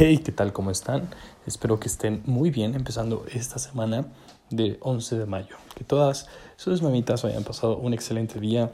Hey, 0.00 0.18
¿qué 0.18 0.30
tal? 0.30 0.52
¿Cómo 0.52 0.70
están? 0.70 1.08
Espero 1.44 1.80
que 1.80 1.88
estén 1.88 2.22
muy 2.24 2.50
bien 2.50 2.76
empezando 2.76 3.26
esta 3.32 3.58
semana 3.58 4.06
de 4.48 4.78
11 4.80 5.18
de 5.18 5.26
mayo. 5.26 5.56
Que 5.74 5.82
todas 5.82 6.28
sus 6.54 6.82
mamitas 6.82 7.24
hayan 7.24 7.42
pasado 7.42 7.78
un 7.78 7.92
excelente 7.92 8.38
día 8.38 8.70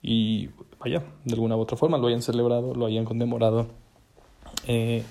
y 0.00 0.50
vaya, 0.78 1.02
de 1.24 1.34
alguna 1.34 1.56
u 1.56 1.60
otra 1.60 1.76
forma 1.76 1.98
lo 1.98 2.06
hayan 2.06 2.22
celebrado, 2.22 2.72
lo 2.72 2.86
hayan 2.86 3.04
conmemorado. 3.04 3.66
Eh, 4.68 5.02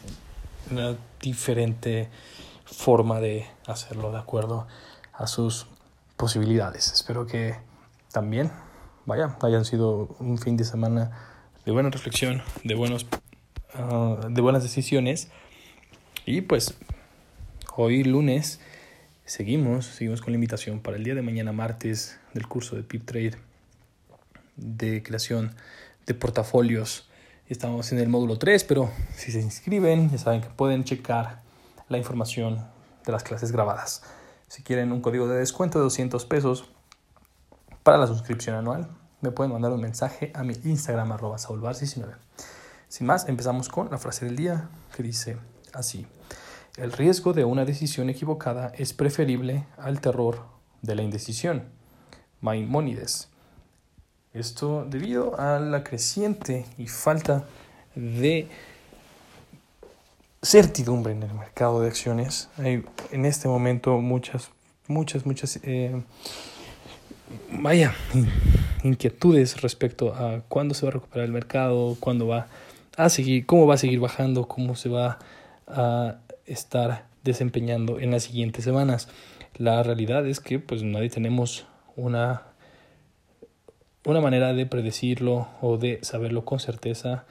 una 0.72 0.96
diferente 1.22 2.10
forma 2.64 3.20
de 3.20 3.46
hacerlo 3.68 4.14
de 4.14 4.20
acuerdo 4.20 4.66
a 5.12 5.28
sus 5.28 5.68
posibilidades. 6.16 6.94
Espero 6.94 7.28
que 7.28 7.58
también, 8.14 8.50
vaya, 9.06 9.36
hayan 9.42 9.66
sido 9.66 10.16
un 10.22 10.38
fin 10.38 10.56
de 10.56 10.64
semana 10.64 11.12
de 11.66 11.74
buena 11.74 11.90
reflexión, 11.90 12.42
de 12.64 12.76
buenos 12.76 13.06
Ah, 13.76 14.18
de 14.30 14.40
buenas 14.40 14.62
decisiones. 14.62 15.30
Y 16.28 16.42
pues 16.42 16.76
hoy 17.76 18.04
lunes 18.04 18.60
seguimos, 19.26 19.88
seguimos 19.88 20.22
con 20.22 20.32
la 20.32 20.36
invitación 20.36 20.80
para 20.80 20.98
el 20.98 21.04
día 21.04 21.16
de 21.16 21.24
mañana 21.24 21.54
martes 21.54 22.20
del 22.36 22.48
curso 22.48 22.76
de 22.76 22.84
Pip 22.84 23.04
Trade 23.04 23.36
de 24.58 25.02
creación 25.02 25.56
de 26.06 26.14
portafolios. 26.14 27.10
Estamos 27.50 27.92
en 27.92 27.98
el 27.98 28.10
módulo 28.10 28.38
3, 28.38 28.64
pero 28.66 28.92
si 29.16 29.32
se 29.32 29.42
inscriben, 29.42 30.12
ya 30.12 30.20
saben 30.20 30.42
que 30.42 30.50
pueden 30.50 30.84
checar 30.84 31.42
la 31.90 31.98
información 31.98 32.64
de 33.04 33.12
las 33.12 33.24
clases 33.24 33.52
grabadas. 33.52 34.04
Si 34.50 34.62
quieren 34.62 34.92
un 34.92 35.02
código 35.02 35.28
de 35.28 35.40
descuento 35.40 35.80
de 35.80 35.86
200 35.86 36.26
pesos 36.26 36.70
para 37.82 37.98
la 37.98 38.06
suscripción 38.06 38.56
anual, 38.56 38.88
me 39.22 39.32
pueden 39.32 39.52
mandar 39.52 39.72
un 39.72 39.82
mensaje 39.82 40.32
a 40.36 40.44
mi 40.44 40.54
Instagram 40.64 41.12
arroba 41.12 41.38
19 41.38 42.14
sin 42.94 43.08
más, 43.08 43.28
empezamos 43.28 43.70
con 43.70 43.90
la 43.90 43.98
frase 43.98 44.24
del 44.24 44.36
día 44.36 44.70
que 44.96 45.02
dice 45.02 45.38
así. 45.74 46.06
El 46.78 46.92
riesgo 46.92 47.34
de 47.34 47.44
una 47.44 47.66
decisión 47.66 48.08
equivocada 48.12 48.72
es 48.78 48.94
preferible 48.94 49.66
al 49.80 50.00
terror 50.00 50.44
de 50.84 50.94
la 50.94 51.02
indecisión. 51.02 51.64
Maimónides. 52.42 53.30
Esto 54.32 54.86
debido 54.88 55.40
a 55.40 55.60
la 55.60 55.84
creciente 55.84 56.68
y 56.78 56.86
falta 56.86 57.46
de 57.96 58.48
certidumbre 60.44 61.14
en 61.14 61.24
el 61.24 61.34
mercado 61.34 61.82
de 61.82 61.88
acciones. 61.88 62.50
Hay 62.60 62.86
en 63.10 63.26
este 63.26 63.48
momento 63.48 63.98
muchas, 63.98 64.52
muchas, 64.88 65.26
muchas, 65.26 65.60
eh, 65.64 66.00
vaya, 67.50 67.96
inquietudes 68.84 69.62
respecto 69.62 70.14
a 70.14 70.42
cuándo 70.48 70.76
se 70.76 70.86
va 70.86 70.90
a 70.90 70.94
recuperar 70.94 71.26
el 71.26 71.32
mercado, 71.32 71.98
cuándo 72.00 72.28
va 72.28 72.50
a 72.98 73.10
seguir, 73.10 73.46
cómo 73.46 73.68
va 73.68 73.76
a 73.76 73.78
seguir 73.78 74.00
bajando, 74.00 74.48
cómo 74.48 74.76
se 74.76 74.90
va 74.90 75.20
a 75.68 76.18
estar 76.46 77.06
desempeñando 77.24 78.00
en 78.00 78.12
las 78.12 78.24
siguientes 78.24 78.64
semanas. 78.64 79.08
La 79.56 79.84
realidad 79.84 80.26
es 80.28 80.40
que 80.40 80.60
pues 80.60 80.84
nadie 80.84 81.10
tenemos 81.10 81.66
una, 81.96 82.44
una 84.06 84.22
manera 84.22 84.54
de 84.54 84.66
predecirlo 84.66 85.48
o 85.62 85.78
de 85.78 86.00
saberlo 86.02 86.46
con 86.46 86.60
certeza, 86.60 87.26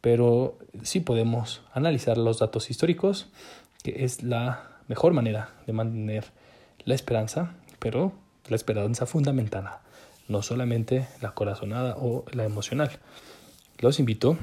pero 0.00 0.58
sí 0.82 1.00
podemos 1.00 1.62
analizar 1.72 2.18
los 2.18 2.38
datos 2.38 2.70
históricos, 2.70 3.28
que 3.82 4.04
es 4.04 4.22
la 4.22 4.68
mejor 4.88 5.12
manera 5.12 5.50
de 5.66 5.72
mantener 5.72 6.24
la 6.84 6.94
esperanza, 6.94 7.54
pero 7.78 8.12
la 8.48 8.56
esperanza 8.56 9.06
fundamentada, 9.06 9.82
no 10.28 10.42
solamente 10.42 11.06
la 11.20 11.32
corazonada 11.32 11.96
o 11.98 12.24
la 12.32 12.44
emocional. 12.44 12.90
Los 13.78 13.98
invito 13.98 14.36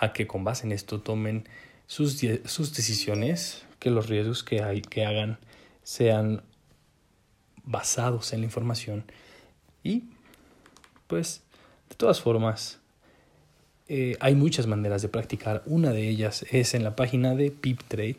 a 0.00 0.14
que 0.14 0.26
con 0.26 0.44
base 0.44 0.66
en 0.66 0.72
esto 0.72 1.00
tomen 1.00 1.44
sus, 1.86 2.18
sus 2.46 2.74
decisiones, 2.74 3.64
que 3.78 3.90
los 3.90 4.08
riesgos 4.08 4.42
que, 4.42 4.62
hay, 4.62 4.80
que 4.80 5.04
hagan 5.04 5.38
sean 5.82 6.42
basados 7.64 8.32
en 8.32 8.40
la 8.40 8.46
información. 8.46 9.04
Y 9.84 10.04
pues 11.06 11.42
de 11.90 11.96
todas 11.96 12.20
formas 12.20 12.78
eh, 13.88 14.16
hay 14.20 14.34
muchas 14.34 14.66
maneras 14.66 15.02
de 15.02 15.08
practicar. 15.08 15.62
Una 15.66 15.90
de 15.90 16.08
ellas 16.08 16.46
es 16.50 16.72
en 16.72 16.82
la 16.82 16.96
página 16.96 17.34
de 17.34 17.50
PipTrade 17.50 18.16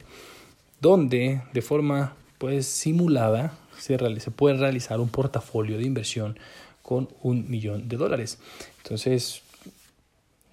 donde 0.82 1.42
de 1.52 1.62
forma 1.64 2.16
pues 2.38 2.68
simulada 2.68 3.58
se, 3.80 3.98
se 4.20 4.32
puede 4.32 4.58
realizar 4.58 5.00
un 5.00 5.10
portafolio 5.10 5.80
de 5.80 5.84
inversión 5.86 6.38
con 6.84 7.10
un 7.24 7.50
millón 7.50 7.90
de 7.90 7.98
dólares. 7.98 8.38
Entonces 8.84 9.42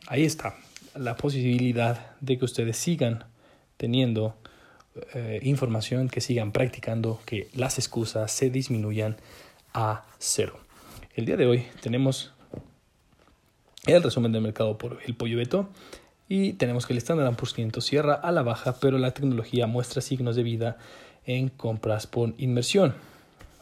ahí 0.06 0.24
está 0.24 0.56
la 0.94 1.16
posibilidad 1.16 2.16
de 2.20 2.38
que 2.38 2.44
ustedes 2.44 2.76
sigan 2.76 3.24
teniendo 3.76 4.36
eh, 5.14 5.40
información, 5.42 6.08
que 6.08 6.20
sigan 6.20 6.52
practicando, 6.52 7.20
que 7.24 7.48
las 7.54 7.78
excusas 7.78 8.32
se 8.32 8.50
disminuyan 8.50 9.16
a 9.74 10.04
cero. 10.18 10.58
El 11.14 11.24
día 11.26 11.36
de 11.36 11.46
hoy 11.46 11.66
tenemos 11.80 12.32
el 13.86 14.02
resumen 14.02 14.32
del 14.32 14.42
mercado 14.42 14.76
por 14.76 14.98
el 15.06 15.14
pollo 15.14 15.38
Beto 15.38 15.68
y 16.28 16.52
tenemos 16.54 16.86
que 16.86 16.92
el 16.92 16.98
Standard 16.98 17.34
Poor's 17.36 17.54
500 17.54 17.84
cierra 17.84 18.14
a 18.14 18.32
la 18.32 18.42
baja, 18.42 18.76
pero 18.80 18.98
la 18.98 19.12
tecnología 19.12 19.66
muestra 19.66 20.02
signos 20.02 20.36
de 20.36 20.42
vida 20.42 20.78
en 21.24 21.48
compras 21.48 22.06
por 22.06 22.34
inversión. 22.38 22.94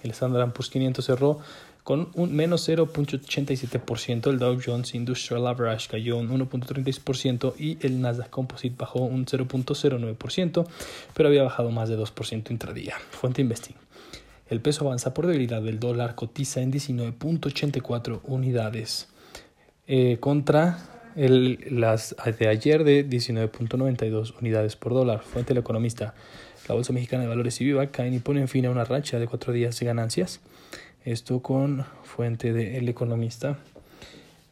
El 0.02 0.10
Standard 0.10 0.52
Poor's 0.52 0.70
500 0.70 1.04
cerró 1.04 1.40
con 1.86 2.08
un 2.14 2.34
menos 2.34 2.68
0.87%, 2.68 4.28
el 4.28 4.40
Dow 4.40 4.58
Jones 4.60 4.92
Industrial 4.96 5.46
Average 5.46 5.86
cayó 5.88 6.16
un 6.16 6.30
1.36% 6.30 7.54
y 7.60 7.78
el 7.80 8.00
Nasdaq 8.00 8.28
Composite 8.28 8.74
bajó 8.76 9.04
un 9.04 9.24
0.09%, 9.24 10.66
pero 11.14 11.28
había 11.28 11.44
bajado 11.44 11.70
más 11.70 11.88
de 11.88 11.96
2% 11.96 12.50
intradía. 12.50 12.96
Fuente 13.12 13.40
Investing. 13.40 13.76
El 14.50 14.60
peso 14.60 14.84
avanza 14.84 15.14
por 15.14 15.28
debilidad 15.28 15.62
del 15.62 15.78
dólar, 15.78 16.16
cotiza 16.16 16.60
en 16.60 16.72
19.84 16.72 18.18
unidades 18.24 19.06
eh, 19.86 20.16
contra 20.18 21.12
el, 21.14 21.68
las 21.70 22.16
de 22.36 22.48
ayer 22.48 22.82
de 22.82 23.08
19.92 23.08 24.34
unidades 24.40 24.74
por 24.74 24.92
dólar. 24.92 25.22
Fuente 25.22 25.52
El 25.52 25.60
Economista. 25.60 26.14
La 26.66 26.74
Bolsa 26.74 26.92
Mexicana 26.92 27.22
de 27.22 27.28
Valores 27.28 27.60
y 27.60 27.64
Viva 27.64 27.86
caen 27.92 28.12
y 28.12 28.18
ponen 28.18 28.48
fin 28.48 28.66
a 28.66 28.70
una 28.70 28.84
racha 28.84 29.20
de 29.20 29.28
cuatro 29.28 29.52
días 29.52 29.78
de 29.78 29.86
ganancias. 29.86 30.40
Esto 31.06 31.38
con 31.38 31.84
fuente 32.02 32.52
de 32.52 32.78
El 32.78 32.88
Economista. 32.88 33.58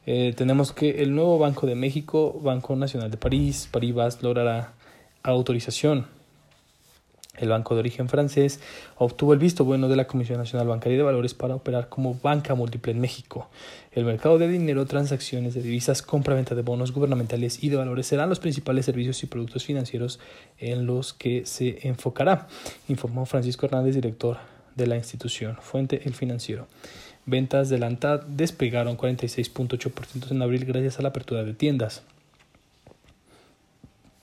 Eh, 0.07 0.35
tenemos 0.37 0.71
que 0.71 1.03
el 1.03 1.13
nuevo 1.13 1.37
Banco 1.37 1.67
de 1.67 1.75
México, 1.75 2.41
Banco 2.41 2.77
Nacional 2.77 3.11
de 3.11 3.17
París, 3.17 3.69
Paribas, 3.69 4.23
logrará 4.23 4.73
autorización. 5.25 6.07
El 7.37 7.49
banco 7.49 7.75
de 7.75 7.81
origen 7.81 8.09
francés 8.09 8.61
obtuvo 8.97 9.33
el 9.33 9.41
visto 9.41 9.65
bueno 9.65 9.89
de 9.89 9.97
la 9.97 10.07
Comisión 10.07 10.39
Nacional 10.39 10.69
Bancaria 10.69 10.97
de 10.97 11.03
Valores 11.03 11.35
para 11.35 11.57
operar 11.57 11.89
como 11.89 12.15
banca 12.23 12.55
múltiple 12.55 12.93
en 12.93 13.01
México. 13.01 13.49
El 13.91 14.05
mercado 14.05 14.39
de 14.39 14.47
dinero, 14.47 14.87
transacciones 14.87 15.55
de 15.55 15.63
divisas, 15.63 16.03
compra-venta 16.03 16.55
de 16.55 16.63
bonos 16.63 16.93
gubernamentales 16.93 17.65
y 17.65 17.69
de 17.69 17.77
valores 17.79 18.07
serán 18.07 18.29
los 18.29 18.39
principales 18.39 18.87
servicios 18.87 19.21
y 19.25 19.27
productos 19.27 19.65
financieros 19.65 20.21
en 20.59 20.87
los 20.87 21.15
que 21.15 21.47
se 21.47 21.89
enfocará, 21.89 22.47
informó 22.87 23.27
Francisco 23.27 23.67
Hernández, 23.67 23.97
director 23.97 24.54
de 24.77 24.87
la 24.87 24.97
institución. 24.97 25.57
Fuente 25.61 26.03
El 26.05 26.15
Financiero. 26.15 26.67
Ventas 27.27 27.69
de 27.69 27.79
la 27.79 27.87
ANTAD 27.87 28.23
despegaron 28.27 28.97
46.8% 28.97 30.31
en 30.31 30.43
abril 30.43 30.65
gracias 30.65 30.99
a 30.99 31.03
la 31.03 31.09
apertura 31.09 31.43
de 31.43 31.55
tiendas. 31.55 32.03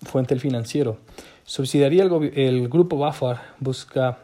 Fuente 0.03 0.33
El 0.33 0.39
Financiero. 0.39 0.97
Subsidiaría 1.43 2.03
el, 2.03 2.31
el 2.35 2.69
grupo 2.69 2.97
Bafar 2.97 3.53
busca 3.59 4.19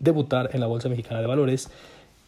debutar 0.00 0.50
en 0.52 0.60
la 0.60 0.66
Bolsa 0.66 0.88
Mexicana 0.88 1.20
de 1.20 1.26
Valores. 1.26 1.70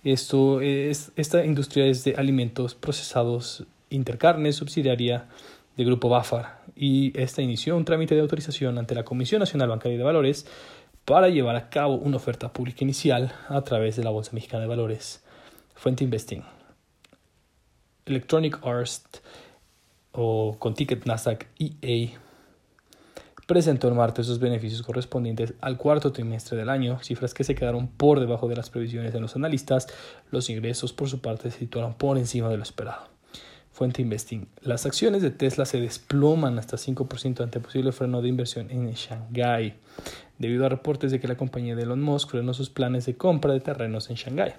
Esto 0.05 0.61
es, 0.61 1.13
esta 1.17 1.45
industria 1.45 1.87
es 1.87 2.05
de 2.05 2.15
alimentos 2.17 2.75
procesados 2.75 3.65
intercarnes, 3.91 4.57
subsidiaria 4.57 5.27
del 5.77 5.87
grupo 5.87 6.09
Bafar 6.09 6.61
y 6.77 7.13
esta 7.21 7.43
inició 7.43 7.77
un 7.77 7.85
trámite 7.85 8.15
de 8.15 8.23
autorización 8.23 8.79
ante 8.79 8.95
la 8.95 9.05
Comisión 9.05 9.41
Nacional 9.41 9.69
Bancaria 9.69 9.99
de 9.99 10.05
Valores 10.05 10.47
para 11.05 11.29
llevar 11.29 11.57
a 11.57 11.71
cabo 11.71 11.95
una 11.95 12.17
oferta 12.17 12.53
pública 12.53 12.85
inicial 12.85 13.33
a 13.49 13.63
través 13.63 13.97
de 13.97 14.05
la 14.05 14.11
Bolsa 14.11 14.33
Mexicana 14.33 14.63
de 14.63 14.69
Valores. 14.69 15.25
Fuente 15.75 16.05
Investing. 16.05 16.43
Electronic 18.07 18.59
Arts 18.65 19.23
o 20.13 20.57
con 20.59 20.75
ticket 20.75 21.07
Nasdaq 21.07 21.47
EA 21.59 22.19
presentó 23.51 23.89
el 23.89 23.95
martes 23.95 24.27
sus 24.27 24.39
beneficios 24.39 24.81
correspondientes 24.83 25.55
al 25.61 25.77
cuarto 25.77 26.13
trimestre 26.13 26.57
del 26.57 26.69
año, 26.69 27.01
cifras 27.03 27.35
que 27.35 27.43
se 27.43 27.57
quedaron 27.57 27.89
por 27.89 28.21
debajo 28.21 28.47
de 28.47 28.55
las 28.55 28.71
previsiones 28.71 29.13
de 29.13 29.19
los 29.19 29.35
analistas. 29.35 29.89
Los 30.31 30.51
ingresos, 30.51 30.93
por 30.93 31.09
su 31.09 31.21
parte, 31.21 31.51
se 31.51 31.59
situaron 31.59 31.95
por 31.95 32.17
encima 32.17 32.49
de 32.49 32.57
lo 32.57 32.63
esperado. 32.63 33.09
Fuente 33.73 34.03
Investing. 34.03 34.47
Las 34.63 34.85
acciones 34.85 35.23
de 35.23 35.31
Tesla 35.31 35.65
se 35.65 35.81
desploman 35.81 36.59
hasta 36.59 36.77
5% 36.77 37.43
ante 37.43 37.61
posible 37.61 37.93
freno 37.93 38.21
de 38.21 38.29
inversión 38.29 38.71
en 38.71 38.93
Shanghái 38.93 39.75
debido 40.39 40.65
a 40.67 40.71
reportes 40.71 41.13
de 41.13 41.21
que 41.21 41.29
la 41.29 41.37
compañía 41.37 41.77
de 41.77 41.83
Elon 41.83 42.03
Musk 42.03 42.31
frenó 42.31 42.55
sus 42.55 42.71
planes 42.71 43.07
de 43.07 43.15
compra 43.15 43.53
de 43.53 43.61
terrenos 43.61 44.09
en 44.11 44.17
Shanghái 44.17 44.55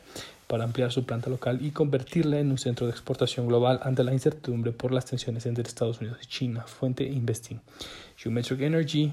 para 0.47 0.63
ampliar 0.63 0.91
su 0.91 1.05
planta 1.05 1.29
local 1.29 1.59
y 1.65 1.71
convertirla 1.71 2.39
en 2.39 2.51
un 2.51 2.57
centro 2.57 2.85
de 2.85 2.91
exportación 2.91 3.47
global 3.47 3.79
ante 3.83 4.03
la 4.03 4.13
incertidumbre 4.13 4.71
por 4.71 4.91
las 4.91 5.05
tensiones 5.05 5.45
entre 5.45 5.63
Estados 5.63 5.99
Unidos 6.01 6.19
y 6.21 6.27
China. 6.27 6.63
Fuente 6.67 7.03
Investing. 7.03 7.59
Geometric 8.17 8.61
Energy 8.61 9.11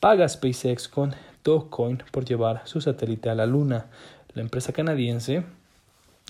paga 0.00 0.28
SpaceX 0.28 0.88
con 0.88 1.14
Dogecoin 1.44 2.02
por 2.10 2.24
llevar 2.24 2.62
su 2.64 2.80
satélite 2.80 3.28
a 3.28 3.34
la 3.34 3.46
Luna. 3.46 3.86
La 4.32 4.42
empresa 4.42 4.72
canadiense 4.72 5.42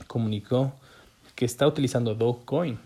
comunicó 0.06 0.72
que 1.40 1.46
está 1.46 1.66
utilizando 1.66 2.14
Dogecoin, 2.14 2.78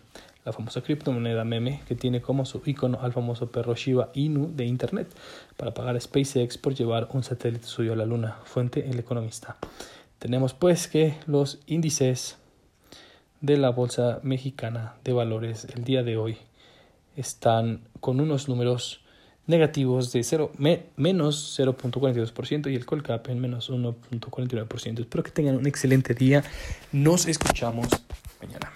la 0.45 0.53
famosa 0.53 0.81
criptomoneda 0.81 1.43
meme 1.43 1.81
que 1.89 1.97
tiene 1.97 2.23
como 2.23 2.45
su 2.45 2.63
icono 2.65 3.01
al 3.01 3.13
famoso 3.13 3.51
perro 3.51 3.75
Shiba 3.75 4.11
Inu 4.15 4.55
de 4.55 4.65
Internet, 4.65 5.09
para 5.57 5.75
pagar 5.75 5.97
a 5.97 6.01
SpaceX 6.01 6.57
por 6.57 6.73
llevar 6.73 7.09
un 7.15 7.25
satélite 7.25 7.67
suyo 7.67 7.95
a 7.95 7.97
la 7.97 8.07
Luna. 8.07 8.39
Fuente 8.45 8.89
El 8.89 9.01
Economista. 9.01 9.57
Tenemos 10.21 10.55
pues 10.55 10.87
que 10.87 11.17
los 11.27 11.59
índices 11.67 12.37
de 13.41 13.57
la 13.57 13.71
Bolsa 13.71 14.21
Mexicana 14.23 14.95
de 15.03 15.13
Valores 15.13 15.67
el 15.75 15.83
día 15.83 16.05
de 16.05 16.17
hoy 16.17 16.39
están 17.17 17.81
con 17.99 18.21
unos 18.21 18.49
números 18.49 19.01
negativos 19.49 20.13
de 20.13 20.23
0, 20.23 20.53
menos 20.97 21.59
0.42% 21.59 22.71
y 22.71 22.77
el 22.77 22.87
Colcap 22.87 23.29
en 23.31 23.41
menos 23.41 23.69
1.49%. 23.69 25.01
Espero 25.01 25.25
que 25.25 25.33
tengan 25.33 25.57
un 25.57 25.67
excelente 25.67 26.15
día. 26.15 26.45
Nos 26.93 27.27
escuchamos 27.27 27.89
mañana. 28.47 28.73